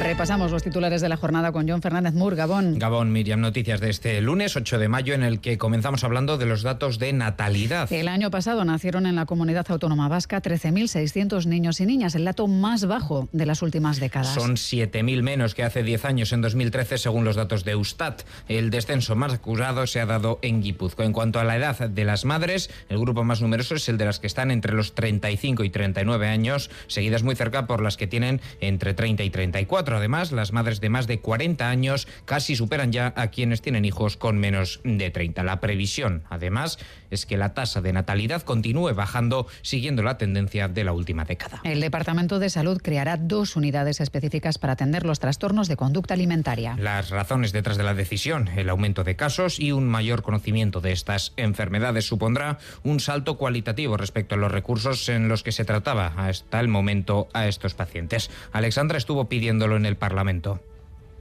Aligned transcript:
Repasamos 0.00 0.50
los 0.50 0.62
titulares 0.62 1.00
de 1.00 1.08
la 1.08 1.16
jornada 1.16 1.52
con 1.52 1.68
John 1.68 1.80
Fernández 1.80 2.14
Mur, 2.14 2.34
Gabón. 2.34 2.78
Gabón, 2.78 3.12
Miriam, 3.12 3.40
noticias 3.40 3.80
de 3.80 3.90
este 3.90 4.20
lunes 4.20 4.56
8 4.56 4.78
de 4.78 4.88
mayo 4.88 5.14
en 5.14 5.22
el 5.22 5.40
que 5.40 5.56
comenzamos 5.56 6.04
hablando 6.04 6.36
de 6.36 6.46
los 6.46 6.62
datos 6.62 6.98
de 6.98 7.12
natalidad. 7.12 7.92
El 7.92 8.08
año 8.08 8.30
pasado 8.30 8.64
nacieron 8.64 9.06
en 9.06 9.14
la 9.14 9.24
comunidad 9.24 9.66
autónoma 9.68 10.08
vasca 10.08 10.42
13.600 10.42 11.46
niños 11.46 11.80
y 11.80 11.86
niñas, 11.86 12.14
el 12.14 12.24
dato 12.24 12.48
más 12.48 12.86
bajo 12.86 13.28
de 13.32 13.46
las 13.46 13.62
últimas 13.62 14.00
décadas. 14.00 14.34
Son 14.34 14.56
7.000 14.56 15.22
menos 15.22 15.54
que 15.54 15.62
hace 15.62 15.82
10 15.82 16.04
años, 16.04 16.32
en 16.32 16.40
2013, 16.40 16.98
según 16.98 17.24
los 17.24 17.36
datos 17.36 17.64
de 17.64 17.72
Eustat. 17.72 18.22
El 18.48 18.70
descenso 18.70 19.14
más 19.14 19.32
acusado 19.34 19.86
se 19.86 20.00
ha 20.00 20.06
dado 20.06 20.38
en 20.42 20.60
Guipúzcoa. 20.60 21.06
En 21.06 21.12
cuanto 21.12 21.38
a 21.38 21.44
la 21.44 21.56
edad 21.56 21.88
de 21.88 22.04
las 22.04 22.24
madres, 22.24 22.68
el 22.88 22.98
grupo 22.98 23.22
más 23.22 23.40
numeroso 23.40 23.76
es 23.76 23.88
el 23.88 23.96
de 23.96 24.06
las 24.06 24.18
que 24.18 24.26
están 24.26 24.50
entre 24.50 24.74
los 24.74 24.94
35 24.94 25.62
y 25.62 25.70
39 25.70 26.28
años, 26.28 26.70
seguidas 26.88 27.22
muy 27.22 27.36
cerca 27.36 27.66
por 27.66 27.80
las 27.80 27.96
que 27.96 28.06
tienen 28.06 28.40
entre 28.60 28.94
30 28.94 29.22
y 29.22 29.30
34. 29.30 29.83
Además, 29.92 30.32
las 30.32 30.52
madres 30.52 30.80
de 30.80 30.88
más 30.88 31.06
de 31.06 31.20
40 31.20 31.68
años 31.68 32.08
casi 32.24 32.56
superan 32.56 32.92
ya 32.92 33.12
a 33.16 33.28
quienes 33.28 33.60
tienen 33.60 33.84
hijos 33.84 34.16
con 34.16 34.38
menos 34.38 34.80
de 34.84 35.10
30. 35.10 35.42
La 35.42 35.60
previsión, 35.60 36.22
además, 36.30 36.78
es 37.10 37.26
que 37.26 37.36
la 37.36 37.54
tasa 37.54 37.80
de 37.80 37.92
natalidad 37.92 38.42
continúe 38.42 38.94
bajando 38.94 39.46
siguiendo 39.62 40.02
la 40.02 40.18
tendencia 40.18 40.68
de 40.68 40.84
la 40.84 40.92
última 40.92 41.24
década. 41.24 41.60
El 41.64 41.80
Departamento 41.80 42.38
de 42.38 42.50
Salud 42.50 42.80
creará 42.82 43.16
dos 43.16 43.56
unidades 43.56 44.00
específicas 44.00 44.58
para 44.58 44.74
atender 44.74 45.04
los 45.04 45.20
trastornos 45.20 45.68
de 45.68 45.76
conducta 45.76 46.14
alimentaria. 46.14 46.76
Las 46.78 47.10
razones 47.10 47.52
detrás 47.52 47.76
de 47.76 47.84
la 47.84 47.94
decisión, 47.94 48.48
el 48.48 48.68
aumento 48.68 49.04
de 49.04 49.16
casos 49.16 49.58
y 49.58 49.72
un 49.72 49.86
mayor 49.88 50.22
conocimiento 50.22 50.80
de 50.80 50.92
estas 50.92 51.32
enfermedades 51.36 52.06
supondrá 52.06 52.58
un 52.82 53.00
salto 53.00 53.36
cualitativo 53.36 53.96
respecto 53.96 54.34
a 54.34 54.38
los 54.38 54.52
recursos 54.52 55.08
en 55.08 55.28
los 55.28 55.42
que 55.42 55.52
se 55.52 55.64
trataba 55.64 56.12
hasta 56.16 56.60
el 56.60 56.68
momento 56.68 57.28
a 57.32 57.46
estos 57.46 57.74
pacientes. 57.74 58.30
Alexandra 58.52 58.98
estuvo 58.98 59.28
pidiéndolo 59.28 59.73
en 59.76 59.86
el 59.86 59.96
Parlamento? 59.96 60.60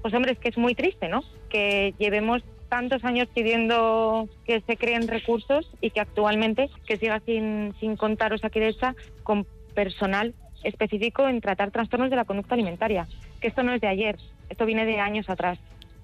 Pues 0.01 0.13
hombre, 0.13 0.33
es 0.33 0.39
que 0.39 0.49
es 0.49 0.57
muy 0.57 0.75
triste, 0.75 1.07
¿no? 1.07 1.23
Que 1.49 1.93
llevemos 1.97 2.43
tantos 2.69 3.03
años 3.03 3.27
pidiendo 3.33 4.27
que 4.45 4.61
se 4.61 4.77
creen 4.77 5.07
recursos 5.07 5.69
y 5.79 5.91
que 5.91 5.99
actualmente 5.99 6.69
que 6.87 6.97
siga 6.97 7.21
sin, 7.25 7.73
sin 7.79 7.95
contar 7.95 8.33
Osakidecha 8.33 8.95
con 9.21 9.45
personal 9.75 10.33
específico 10.63 11.27
en 11.27 11.41
tratar 11.41 11.71
trastornos 11.71 12.09
de 12.09 12.15
la 12.15 12.25
conducta 12.25 12.55
alimentaria. 12.55 13.07
Que 13.41 13.47
esto 13.47 13.63
no 13.63 13.73
es 13.73 13.81
de 13.81 13.87
ayer, 13.87 14.17
esto 14.49 14.65
viene 14.65 14.85
de 14.85 14.99
años 14.99 15.29
atrás. 15.29 15.59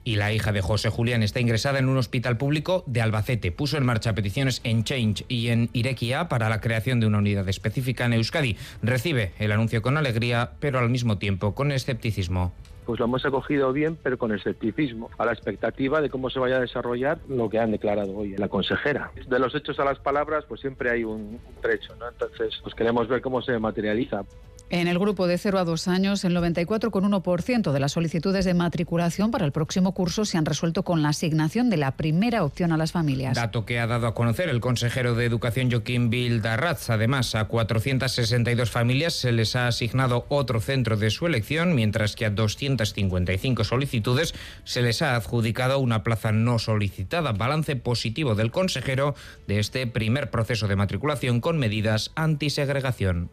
Y 0.10 0.16
la 0.16 0.34
hija 0.34 0.52
de 0.52 0.62
José 0.62 0.90
Julián 0.90 1.22
está 1.22 1.40
ingresada 1.40 1.78
en 1.78 1.88
un 1.88 1.98
hospital 1.98 2.36
público 2.36 2.84
de 2.88 3.00
Albacete. 3.00 3.52
Puso 3.52 3.78
en 3.78 3.86
marcha 3.86 4.16
peticiones 4.16 4.60
en 4.64 4.84
Change 4.84 5.24
y 5.28 5.50
en 5.50 5.70
Irequia 5.72 6.28
para 6.28 6.50
la 6.50 6.62
creación 6.62 7.00
de 7.00 7.06
una 7.06 7.20
unidad 7.20 7.48
específica 7.48 8.06
en 8.06 8.14
Euskadi. 8.14 8.58
Recibe 8.82 9.34
el 9.38 9.52
anuncio 9.52 9.84
con 9.84 9.98
alegría, 9.98 10.54
pero 10.60 10.80
al 10.80 10.90
mismo 10.90 11.20
tiempo 11.20 11.54
con 11.54 11.72
escepticismo 11.72 12.52
pues 12.88 12.98
lo 13.00 13.06
hemos 13.06 13.24
acogido 13.24 13.72
bien, 13.72 14.00
pero 14.02 14.18
con 14.18 14.34
escepticismo, 14.34 15.12
a 15.20 15.26
la 15.28 15.32
expectativa 15.32 16.02
de 16.02 16.10
cómo 16.10 16.32
se 16.32 16.40
vaya 16.40 16.58
a 16.58 16.60
desarrollar 16.60 17.20
lo 17.28 17.48
que 17.48 17.60
han 17.60 17.70
declarado 17.70 18.16
hoy 18.16 18.36
la 18.36 18.48
consejera. 18.48 19.12
De 19.28 19.38
los 19.38 19.54
hechos 19.54 19.80
a 19.80 19.86
las 19.86 20.00
palabras, 20.00 20.46
pues 20.48 20.60
siempre 20.62 20.90
hay 20.90 21.04
un, 21.04 21.40
trecho, 21.62 21.96
¿no? 21.98 22.08
Entonces, 22.10 22.60
pues 22.64 22.73
queremos 22.73 23.08
ver 23.08 23.22
cómo 23.22 23.44
se 23.44 23.60
materializa. 23.60 24.23
En 24.72 24.88
el 24.88 25.00
grupo 25.00 25.25
de 25.25 25.39
0 25.39 25.58
a 25.58 25.64
2 25.64 25.88
años, 25.88 26.23
el 26.23 26.38
94,1% 26.38 27.72
de 27.72 27.80
las 27.80 27.94
solicitudes 27.94 28.45
de 28.45 28.53
matriculación 28.53 29.31
para 29.31 29.44
el 29.45 29.52
próximo 29.52 29.95
curso 29.95 30.26
se 30.26 30.38
han 30.38 30.45
resuelto 30.45 30.84
con 30.84 31.02
la 31.02 31.09
asignación 31.09 31.72
de 31.72 31.78
la 31.78 31.98
primera 31.98 32.44
opción 32.44 32.72
a 32.72 32.78
las 32.78 32.92
familias. 32.92 33.36
Dato 33.36 33.66
que 33.66 33.80
ha 33.80 33.88
dado 33.88 34.06
a 34.06 34.14
conocer 34.14 34.48
el 34.48 34.59
consejero 34.59 35.16
de 35.16 35.26
Educación 35.26 35.71
Joaquín 35.71 36.11
Bildarratz. 36.11 36.92
Además, 36.92 37.33
a 37.33 37.45
462 37.45 38.70
familias 38.70 39.16
se 39.16 39.32
les 39.32 39.55
ha 39.55 39.66
asignado 39.66 40.27
otro 40.30 40.61
centro 40.61 40.98
de 40.98 41.10
su 41.10 41.26
elección, 41.26 41.73
mientras 41.73 42.15
que 42.15 42.27
a 42.27 42.30
255 42.30 43.64
solicitudes 43.64 44.36
se 44.65 44.83
les 44.83 45.02
ha 45.02 45.15
adjudicado 45.15 45.80
una 45.80 46.04
plaza 46.04 46.32
no 46.32 46.60
solicitada. 46.60 47.32
Balance 47.32 47.76
positivo 47.76 48.36
del 48.36 48.52
consejero 48.52 49.15
de 49.48 49.58
este 49.58 49.88
primer 49.88 50.30
proceso 50.30 50.67
de 50.67 50.76
matriculación 50.76 51.42
con 51.42 51.58
medidas 51.58 52.11
antisegregación. 52.14 53.32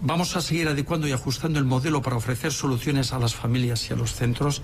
Vamos 0.00 0.36
a 0.36 0.40
seguir 0.40 0.68
adecuando 0.68 1.08
y 1.08 1.12
ajustando 1.12 1.58
el 1.58 1.64
modelo 1.64 2.02
para 2.02 2.16
ofrecer 2.16 2.52
soluciones 2.52 3.12
a 3.12 3.18
las 3.18 3.34
familias 3.34 3.90
y 3.90 3.92
a 3.92 3.96
los 3.96 4.14
centros. 4.14 4.62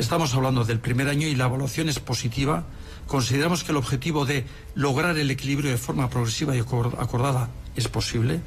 Estamos 0.00 0.34
hablando 0.34 0.64
del 0.64 0.80
primer 0.80 1.08
año 1.08 1.28
y 1.28 1.36
la 1.36 1.44
evaluación 1.44 1.88
es 1.88 2.00
positiva. 2.00 2.64
Consideramos 3.06 3.62
que 3.62 3.70
el 3.70 3.78
objetivo 3.78 4.26
de 4.26 4.44
lograr 4.74 5.16
el 5.16 5.30
equilibrio 5.30 5.70
de 5.70 5.78
forma 5.78 6.10
progresiva 6.10 6.56
y 6.56 6.58
acordada 6.58 7.50
es 7.76 7.86
posible. 7.86 8.40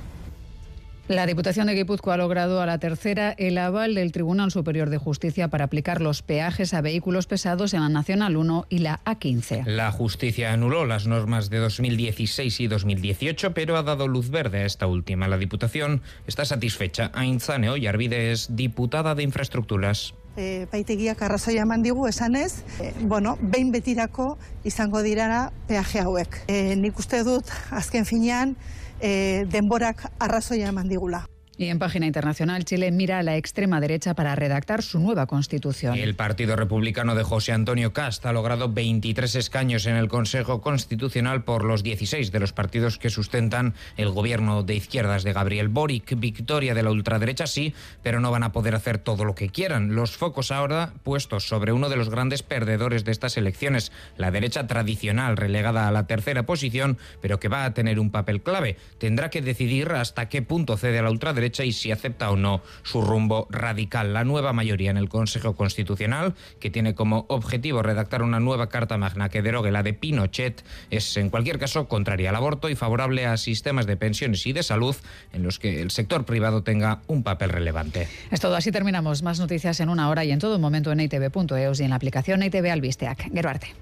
La 1.08 1.26
Diputación 1.26 1.68
de 1.68 1.74
Guipúzcoa 1.74 2.16
ha 2.16 2.18
logrado 2.18 2.62
a 2.62 2.66
la 2.66 2.80
tercera 2.80 3.32
el 3.38 3.58
aval 3.58 3.96
del 3.96 4.12
Tribunal 4.12 4.52
Superior 4.52 4.90
de 4.90 4.98
Justicia 4.98 5.48
para 5.48 5.64
aplicar 5.64 6.02
los 6.02 6.22
peajes 6.22 6.74
a 6.74 6.82
vehículos 6.82 7.28
pesados 7.28 7.74
en 7.74 7.80
la 7.80 7.88
Nacional 7.88 8.36
1 8.36 8.66
y 8.68 8.80
la 8.80 9.00
A15. 9.06 9.64
La 9.66 9.90
justicia 9.94 10.52
anuló 10.52 10.86
las 10.86 11.08
normas 11.08 11.50
de 11.50 11.60
2016 11.60 12.60
y 12.60 12.68
2018, 12.68 13.54
pero 13.54 13.78
ha 13.78 13.84
dado 13.84 14.10
luz 14.10 14.30
verde 14.30 14.64
a 14.64 14.66
esta 14.66 14.86
última. 14.86 15.30
La 15.30 15.38
Diputación 15.38 16.02
está 16.28 16.44
satisfecha. 16.44 17.10
Aintzane 17.14 17.70
Oyarbide 17.70 18.34
es 18.34 18.58
diputada 18.58 19.16
de 19.16 19.24
Infraestructuras. 19.24 20.14
E, 20.38 20.68
baitegiak 20.72 21.22
arrazoia 21.26 21.64
eman 21.66 21.82
digu 21.82 22.08
esanez, 22.08 22.62
e, 22.80 22.94
bueno, 23.02 23.38
behin 23.42 23.72
betirako 23.74 24.36
izango 24.64 25.02
dirara 25.02 25.48
peaje 25.68 26.04
hauek. 26.06 26.44
E, 26.48 26.76
nik 26.78 27.00
uste 27.00 27.24
dut 27.26 27.50
azken 27.72 28.06
finean 28.06 28.54
eh, 29.02 29.46
denborak 29.50 30.06
arrazoia 30.20 30.70
eman 30.70 30.88
digula. 30.90 31.26
Y 31.60 31.70
en 31.70 31.80
página 31.80 32.06
internacional, 32.06 32.66
Chile 32.66 32.92
mira 32.92 33.18
a 33.18 33.24
la 33.24 33.36
extrema 33.36 33.82
derecha 33.82 34.14
para 34.14 34.36
redactar 34.36 34.84
su 34.84 35.00
nueva 35.00 35.26
constitución. 35.26 35.98
El 35.98 36.16
Partido 36.16 36.56
Republicano 36.56 37.16
de 37.16 37.24
José 37.24 37.52
Antonio 37.52 37.94
Cast 37.94 38.24
ha 38.28 38.32
logrado 38.32 38.72
23 38.72 39.34
escaños 39.34 39.88
en 39.88 39.96
el 39.96 40.08
Consejo 40.08 40.62
Constitucional 40.62 41.44
por 41.44 41.64
los 41.64 41.82
16 41.82 42.32
de 42.32 42.40
los 42.40 42.54
partidos 42.54 43.00
que 43.00 43.10
sustentan 43.10 43.74
el 43.98 44.12
gobierno 44.12 44.62
de 44.62 44.76
izquierdas 44.76 45.24
de 45.24 45.34
Gabriel 45.34 45.68
Boric. 45.68 46.20
Victoria 46.20 46.76
de 46.76 46.84
la 46.84 46.92
ultraderecha 46.92 47.48
sí, 47.48 47.74
pero 48.04 48.20
no 48.20 48.30
van 48.30 48.44
a 48.44 48.52
poder 48.52 48.76
hacer 48.76 49.00
todo 49.00 49.26
lo 49.26 49.34
que 49.34 49.50
quieran. 49.50 49.96
Los 49.96 50.16
focos 50.16 50.52
ahora 50.52 50.94
puestos 51.02 51.48
sobre 51.48 51.72
uno 51.72 51.90
de 51.90 51.98
los 51.98 52.12
grandes 52.12 52.44
perdedores 52.44 53.04
de 53.04 53.12
estas 53.12 53.36
elecciones, 53.36 53.92
la 54.16 54.30
derecha 54.30 54.68
tradicional 54.68 55.38
relegada 55.38 55.88
a 55.88 55.92
la 55.92 56.06
tercera 56.06 56.46
posición, 56.46 57.00
pero 57.20 57.40
que 57.40 57.48
va 57.48 57.66
a 57.66 57.74
tener 57.74 58.00
un 58.00 58.12
papel 58.12 58.44
clave. 58.44 58.78
Tendrá 59.00 59.32
que 59.32 59.42
decidir 59.42 59.90
hasta 59.94 60.30
qué 60.30 60.44
punto 60.44 60.78
cede 60.78 61.00
a 61.00 61.02
la 61.02 61.10
ultraderecha 61.10 61.47
y 61.66 61.72
si 61.72 61.92
acepta 61.92 62.30
o 62.32 62.36
no 62.36 62.62
su 62.84 63.02
rumbo 63.02 63.48
radical. 63.50 64.14
La 64.14 64.24
nueva 64.24 64.54
mayoría 64.54 64.92
en 64.92 64.98
el 64.98 65.10
Consejo 65.10 65.56
Constitucional, 65.56 66.36
que 66.60 66.70
tiene 66.70 66.94
como 66.94 67.26
objetivo 67.30 67.82
redactar 67.82 68.22
una 68.22 68.40
nueva 68.40 68.70
Carta 68.70 68.98
Magna 68.98 69.30
que 69.30 69.42
derogue 69.42 69.72
la 69.72 69.84
de 69.84 69.94
Pinochet, 69.94 70.64
es 70.92 71.18
en 71.18 71.30
cualquier 71.30 71.60
caso 71.60 71.88
contraria 71.88 72.30
al 72.30 72.36
aborto 72.36 72.70
y 72.70 72.76
favorable 72.76 73.26
a 73.26 73.38
sistemas 73.38 73.88
de 73.88 73.98
pensiones 73.98 74.46
y 74.46 74.54
de 74.54 74.64
salud 74.64 74.96
en 75.34 75.44
los 75.44 75.60
que 75.60 75.82
el 75.82 75.92
sector 75.92 76.26
privado 76.26 76.64
tenga 76.64 77.02
un 77.08 77.24
papel 77.24 77.50
relevante. 77.50 78.08
Es 78.32 78.40
todo, 78.40 78.56
así 78.56 78.72
terminamos. 78.72 79.24
Más 79.24 79.40
noticias 79.40 79.80
en 79.80 79.90
una 79.90 80.10
hora 80.10 80.26
y 80.26 80.32
en 80.32 80.40
todo 80.40 80.60
momento 80.60 80.92
en 80.92 81.00
itv.eus 81.00 81.80
y 81.80 81.84
en 81.84 81.90
la 81.90 81.96
aplicación 81.96 82.44
ITV 82.44 82.72
Albisteac. 82.72 83.32
Geruarte. 83.34 83.74